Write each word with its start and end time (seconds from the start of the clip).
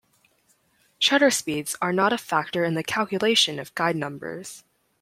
Shutter 0.97 1.29
speeds 1.29 1.75
are 1.79 1.93
not 1.93 2.11
a 2.11 2.17
factor 2.17 2.63
in 2.63 2.73
the 2.73 2.81
calculation 2.83 3.59
of 3.59 3.75
guide 3.75 3.95
numbers. 3.97 4.63